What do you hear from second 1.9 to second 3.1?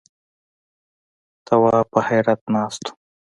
په حيرت ناست و.